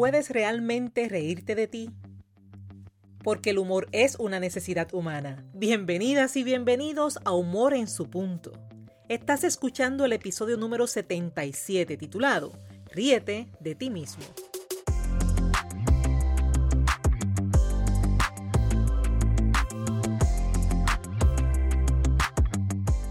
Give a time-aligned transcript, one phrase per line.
[0.00, 1.90] ¿Puedes realmente reírte de ti?
[3.22, 5.44] Porque el humor es una necesidad humana.
[5.52, 8.50] Bienvenidas y bienvenidos a Humor en su punto.
[9.10, 12.50] Estás escuchando el episodio número 77 titulado
[12.86, 14.24] Ríete de ti mismo.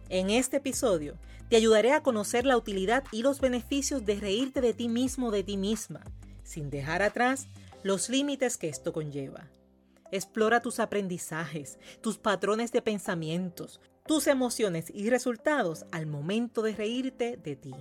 [0.09, 1.17] En este episodio
[1.49, 5.43] te ayudaré a conocer la utilidad y los beneficios de reírte de ti mismo de
[5.43, 6.01] ti misma,
[6.43, 7.47] sin dejar atrás
[7.83, 9.47] los límites que esto conlleva.
[10.11, 17.37] Explora tus aprendizajes, tus patrones de pensamientos, tus emociones y resultados al momento de reírte
[17.37, 17.73] de ti.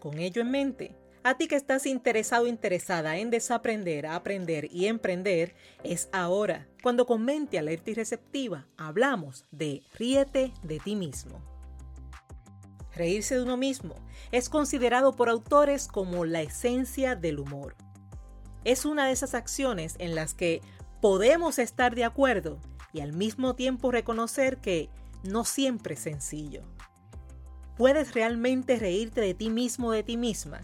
[0.00, 4.86] Con ello en mente, a ti que estás interesado o interesada en desaprender, aprender y
[4.86, 11.40] emprender, es ahora cuando con mente alerta y receptiva hablamos de ríete de ti mismo.
[12.94, 13.94] Reírse de uno mismo
[14.32, 17.76] es considerado por autores como la esencia del humor.
[18.64, 20.62] Es una de esas acciones en las que
[21.00, 22.58] podemos estar de acuerdo
[22.92, 24.90] y al mismo tiempo reconocer que
[25.24, 26.62] no siempre es sencillo.
[27.76, 30.60] ¿Puedes realmente reírte de ti mismo o de ti misma?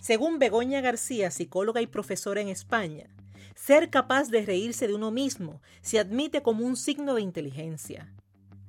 [0.00, 3.08] Según Begoña García, psicóloga y profesora en España,
[3.54, 8.12] ser capaz de reírse de uno mismo se admite como un signo de inteligencia.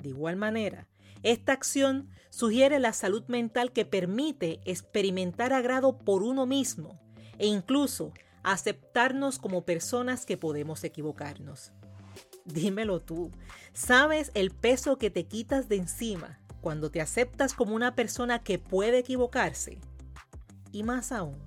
[0.01, 0.87] De igual manera,
[1.23, 7.01] esta acción sugiere la salud mental que permite experimentar agrado por uno mismo
[7.39, 11.71] e incluso aceptarnos como personas que podemos equivocarnos.
[12.45, 13.31] Dímelo tú.
[13.73, 18.59] ¿Sabes el peso que te quitas de encima cuando te aceptas como una persona que
[18.59, 19.79] puede equivocarse?
[20.71, 21.39] Y más aún,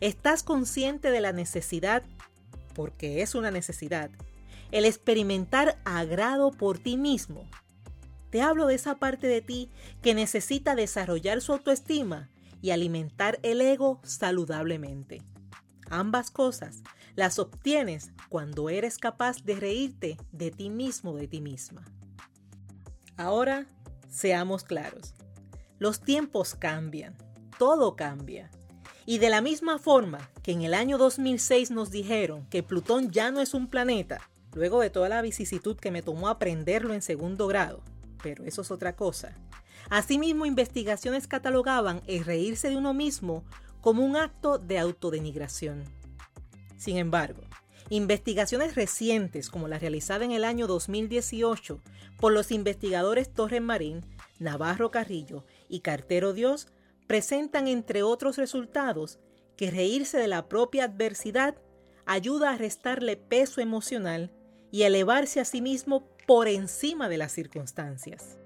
[0.00, 2.02] ¿estás consciente de la necesidad,
[2.74, 4.10] porque es una necesidad,
[4.72, 7.46] el experimentar agrado por ti mismo?
[8.30, 9.70] Te hablo de esa parte de ti
[10.02, 12.30] que necesita desarrollar su autoestima
[12.62, 15.22] y alimentar el ego saludablemente.
[15.90, 16.82] Ambas cosas
[17.18, 21.84] las obtienes cuando eres capaz de reírte de ti mismo, de ti misma.
[23.16, 23.66] Ahora,
[24.08, 25.14] seamos claros.
[25.80, 27.16] Los tiempos cambian,
[27.58, 28.52] todo cambia.
[29.04, 33.32] Y de la misma forma que en el año 2006 nos dijeron que Plutón ya
[33.32, 34.20] no es un planeta,
[34.54, 37.82] luego de toda la vicisitud que me tomó aprenderlo en segundo grado,
[38.22, 39.36] pero eso es otra cosa.
[39.90, 43.42] Asimismo, investigaciones catalogaban el reírse de uno mismo
[43.80, 45.97] como un acto de autodenigración.
[46.78, 47.42] Sin embargo,
[47.90, 51.82] investigaciones recientes como la realizada en el año 2018
[52.18, 54.06] por los investigadores Torres Marín,
[54.38, 56.68] Navarro Carrillo y Cartero Dios
[57.06, 59.18] presentan entre otros resultados
[59.56, 61.56] que reírse de la propia adversidad
[62.06, 64.30] ayuda a restarle peso emocional
[64.70, 68.38] y elevarse a sí mismo por encima de las circunstancias.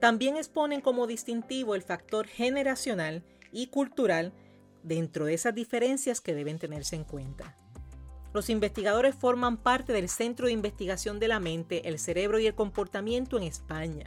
[0.00, 4.32] También exponen como distintivo el factor generacional y cultural
[4.84, 7.56] dentro de esas diferencias que deben tenerse en cuenta.
[8.32, 12.54] Los investigadores forman parte del Centro de Investigación de la Mente, el Cerebro y el
[12.54, 14.06] Comportamiento en España.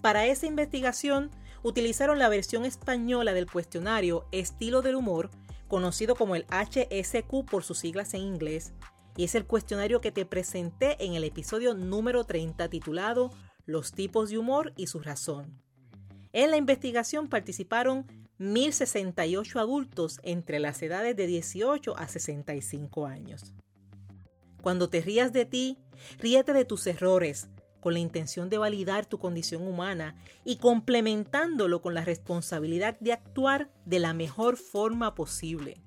[0.00, 1.30] Para esa investigación
[1.62, 5.30] utilizaron la versión española del cuestionario Estilo del Humor,
[5.66, 8.72] conocido como el HSQ por sus siglas en inglés,
[9.16, 13.30] y es el cuestionario que te presenté en el episodio número 30 titulado
[13.66, 15.60] Los tipos de humor y su razón.
[16.32, 18.06] En la investigación participaron
[18.38, 23.54] 1.068 adultos entre las edades de 18 a 65 años.
[24.60, 25.78] Cuando te rías de ti,
[26.18, 27.48] ríete de tus errores,
[27.80, 33.70] con la intención de validar tu condición humana y complementándolo con la responsabilidad de actuar
[33.84, 35.82] de la mejor forma posible.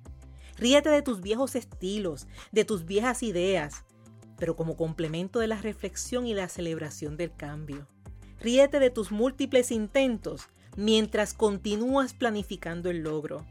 [0.57, 3.83] Ríete de tus viejos estilos, de tus viejas ideas,
[4.37, 7.87] pero como complemento de la reflexión y la celebración del cambio.
[8.39, 13.45] Ríete de tus múltiples intentos mientras continúas planificando el logro.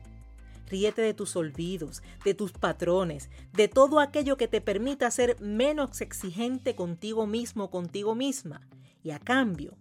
[0.68, 6.00] Ríete de tus olvidos, de tus patrones, de todo aquello que te permita ser menos
[6.00, 8.66] exigente contigo mismo, contigo misma.
[9.02, 9.76] Y a cambio,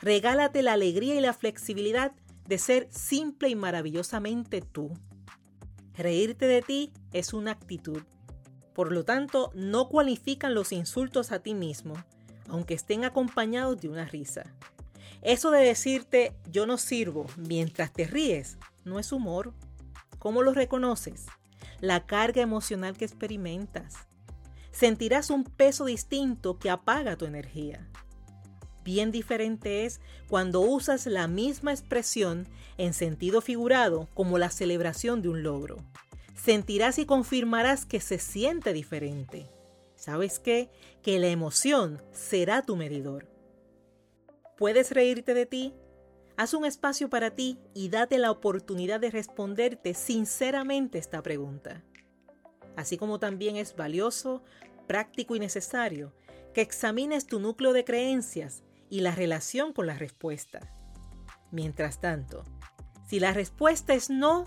[0.00, 2.12] regálate la alegría y la flexibilidad
[2.46, 4.92] de ser simple y maravillosamente tú.
[5.94, 8.02] Reírte de ti es una actitud.
[8.74, 11.94] Por lo tanto, no cualifican los insultos a ti mismo,
[12.48, 14.44] aunque estén acompañados de una risa.
[15.22, 19.52] Eso de decirte yo no sirvo mientras te ríes no es humor.
[20.18, 21.26] ¿Cómo lo reconoces?
[21.80, 23.94] La carga emocional que experimentas.
[24.70, 27.88] Sentirás un peso distinto que apaga tu energía.
[28.84, 35.28] Bien diferente es cuando usas la misma expresión en sentido figurado como la celebración de
[35.28, 35.76] un logro.
[36.34, 39.46] Sentirás y confirmarás que se siente diferente.
[39.96, 40.70] ¿Sabes qué?
[41.02, 43.28] Que la emoción será tu medidor.
[44.60, 45.72] ¿Puedes reírte de ti?
[46.36, 51.82] Haz un espacio para ti y date la oportunidad de responderte sinceramente esta pregunta.
[52.76, 54.42] Así como también es valioso,
[54.86, 56.12] práctico y necesario
[56.52, 60.70] que examines tu núcleo de creencias y la relación con la respuesta.
[61.50, 62.44] Mientras tanto,
[63.08, 64.44] si la respuesta es no,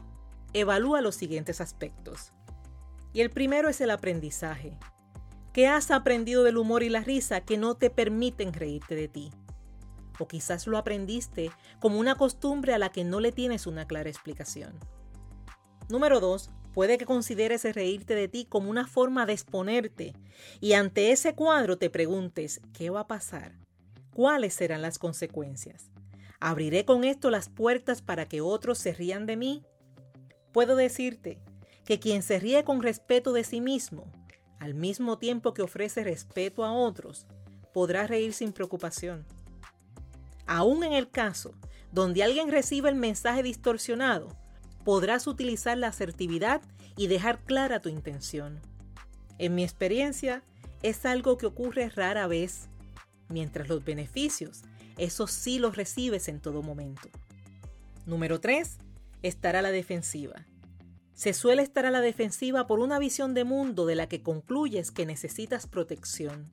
[0.54, 2.34] evalúa los siguientes aspectos.
[3.14, 4.78] Y el primero es el aprendizaje.
[5.54, 9.32] ¿Qué has aprendido del humor y la risa que no te permiten reírte de ti?
[10.20, 14.10] O quizás lo aprendiste como una costumbre a la que no le tienes una clara
[14.10, 14.74] explicación.
[15.90, 16.50] Número 2.
[16.74, 20.14] Puede que consideres reírte de ti como una forma de exponerte
[20.60, 23.54] y ante ese cuadro te preguntes, ¿qué va a pasar?
[24.12, 25.92] ¿Cuáles serán las consecuencias?
[26.40, 29.64] ¿Abriré con esto las puertas para que otros se rían de mí?
[30.52, 31.40] Puedo decirte
[31.86, 34.12] que quien se ríe con respeto de sí mismo,
[34.60, 37.28] al mismo tiempo que ofrece respeto a otros,
[37.74, 39.26] podrá reír sin preocupación.
[40.46, 41.54] Aún en el caso
[41.92, 44.36] donde alguien reciba el mensaje distorsionado,
[44.84, 46.62] podrás utilizar la asertividad
[46.98, 48.60] y dejar clara tu intención.
[49.38, 50.44] En mi experiencia,
[50.82, 52.68] es algo que ocurre rara vez,
[53.30, 54.64] mientras los beneficios,
[54.98, 57.10] esos sí los recibes en todo momento.
[58.06, 58.78] Número 3.
[59.22, 60.46] Estar a la defensiva.
[61.14, 64.92] Se suele estar a la defensiva por una visión de mundo de la que concluyes
[64.92, 66.52] que necesitas protección.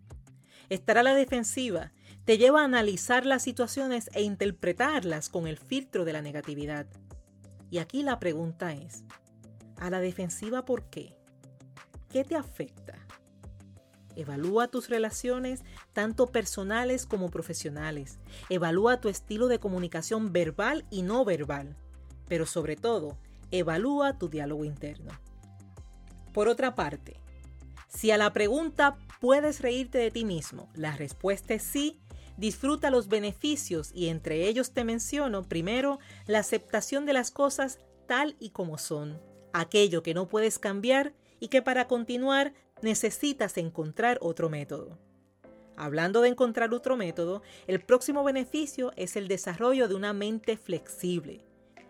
[0.69, 1.93] Estar a la defensiva
[2.25, 6.87] te lleva a analizar las situaciones e interpretarlas con el filtro de la negatividad.
[7.71, 9.05] Y aquí la pregunta es,
[9.77, 11.17] ¿a la defensiva por qué?
[12.11, 12.95] ¿Qué te afecta?
[14.17, 15.63] Evalúa tus relaciones,
[15.93, 18.19] tanto personales como profesionales.
[18.49, 21.77] Evalúa tu estilo de comunicación verbal y no verbal.
[22.29, 23.17] Pero sobre todo,
[23.51, 25.13] evalúa tu diálogo interno.
[26.33, 27.17] Por otra parte,
[27.89, 30.69] si a la pregunta ¿puedes reírte de ti mismo?
[30.75, 32.00] La respuesta es sí,
[32.41, 37.79] disfruta los beneficios y entre ellos te menciono primero la aceptación de las cosas
[38.09, 39.21] tal y como son,
[39.53, 44.99] aquello que no puedes cambiar y que para continuar necesitas encontrar otro método.
[45.77, 51.45] Hablando de encontrar otro método, el próximo beneficio es el desarrollo de una mente flexible.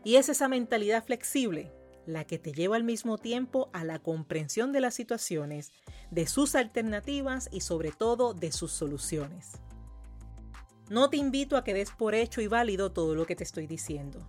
[0.04, 1.72] Y es esa mentalidad flexible
[2.06, 5.70] la que te lleva al mismo tiempo a la comprensión de las situaciones,
[6.10, 9.60] de sus alternativas y sobre todo de sus soluciones.
[10.90, 13.68] No te invito a que des por hecho y válido todo lo que te estoy
[13.68, 14.26] diciendo.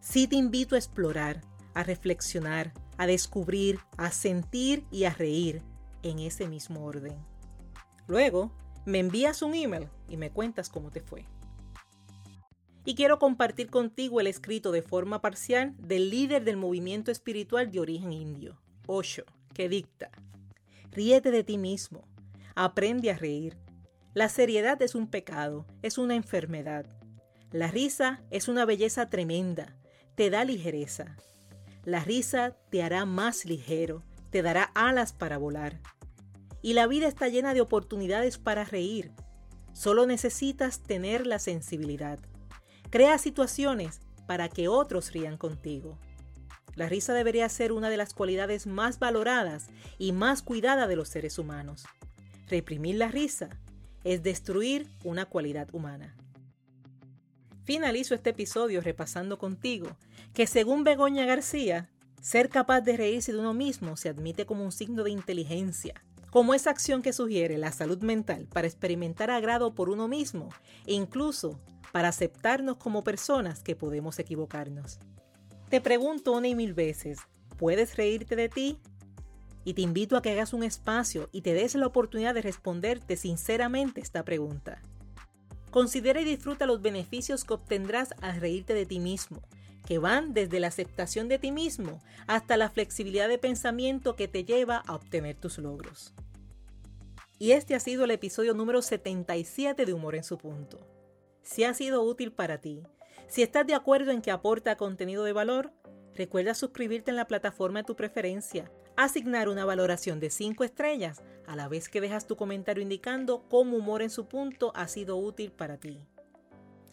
[0.00, 1.40] Sí te invito a explorar,
[1.72, 5.62] a reflexionar, a descubrir, a sentir y a reír
[6.02, 7.16] en ese mismo orden.
[8.06, 8.52] Luego,
[8.84, 11.24] me envías un email y me cuentas cómo te fue.
[12.84, 17.80] Y quiero compartir contigo el escrito de forma parcial del líder del movimiento espiritual de
[17.80, 20.10] origen indio, Osho, que dicta,
[20.90, 22.04] ríete de ti mismo,
[22.54, 23.56] aprende a reír,
[24.14, 26.84] la seriedad es un pecado, es una enfermedad.
[27.50, 29.74] La risa es una belleza tremenda,
[30.16, 31.16] te da ligereza.
[31.84, 35.80] La risa te hará más ligero, te dará alas para volar.
[36.60, 39.12] Y la vida está llena de oportunidades para reír.
[39.72, 42.18] Solo necesitas tener la sensibilidad.
[42.90, 45.98] Crea situaciones para que otros rían contigo.
[46.74, 51.08] La risa debería ser una de las cualidades más valoradas y más cuidada de los
[51.08, 51.84] seres humanos.
[52.48, 53.48] Reprimir la risa
[54.04, 56.16] es destruir una cualidad humana.
[57.64, 59.96] Finalizo este episodio repasando contigo
[60.34, 61.90] que según Begoña García,
[62.20, 65.94] ser capaz de reírse de uno mismo se admite como un signo de inteligencia,
[66.30, 70.48] como esa acción que sugiere la salud mental para experimentar agrado por uno mismo
[70.86, 71.60] e incluso
[71.92, 74.98] para aceptarnos como personas que podemos equivocarnos.
[75.68, 77.18] Te pregunto una y mil veces,
[77.58, 78.78] ¿puedes reírte de ti?
[79.64, 83.16] Y te invito a que hagas un espacio y te des la oportunidad de responderte
[83.16, 84.82] sinceramente esta pregunta.
[85.70, 89.42] Considera y disfruta los beneficios que obtendrás al reírte de ti mismo,
[89.86, 94.44] que van desde la aceptación de ti mismo hasta la flexibilidad de pensamiento que te
[94.44, 96.12] lleva a obtener tus logros.
[97.38, 100.78] Y este ha sido el episodio número 77 de Humor en su punto.
[101.42, 102.82] Si ha sido útil para ti,
[103.28, 105.72] Si estás de acuerdo en que aporta contenido de valor,
[106.14, 111.56] recuerda suscribirte en la plataforma de tu preferencia, asignar una valoración de 5 estrellas a
[111.56, 115.52] la vez que dejas tu comentario indicando cómo humor en su punto ha sido útil
[115.52, 116.00] para ti.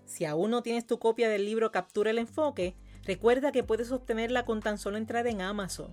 [0.05, 4.43] Si aún no tienes tu copia del libro Captura el Enfoque, recuerda que puedes obtenerla
[4.43, 5.91] con tan solo entrar en Amazon.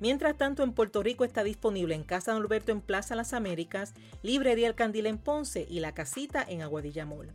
[0.00, 3.92] Mientras tanto, en Puerto Rico está disponible en Casa Norberto en Plaza Las Américas,
[4.22, 7.34] Librería El Candil en Ponce y La Casita en Aguadilla Mall.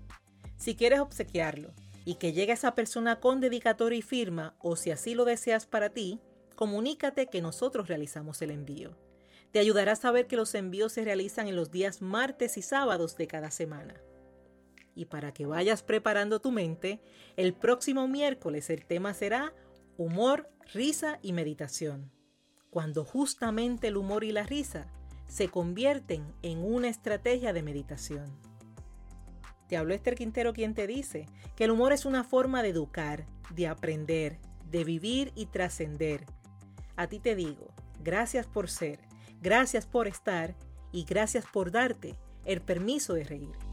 [0.58, 1.74] Si quieres obsequiarlo
[2.06, 5.68] y que llegue a esa persona con dedicatoria y firma, o si así lo deseas
[5.68, 6.20] para ti,
[6.56, 8.98] comunícate que nosotros realizamos el envío.
[9.52, 13.16] Te ayudará a saber que los envíos se realizan en los días martes y sábados
[13.16, 13.96] de cada semana.
[14.96, 17.02] Y para que vayas preparando tu mente,
[17.36, 19.54] el próximo miércoles el tema será
[19.98, 22.12] humor, risa y meditación.
[22.70, 24.88] Cuando justamente el humor y la risa
[25.28, 28.38] se convierten en una estrategia de meditación.
[29.68, 33.26] Te habló Esther Quintero quien te dice que el humor es una forma de educar,
[33.54, 36.26] de aprender, de vivir y trascender.
[36.98, 37.68] A ti te digo,
[38.02, 39.00] gracias por ser,
[39.42, 40.56] gracias por estar
[40.92, 43.65] y gracias por darte el permiso de reír.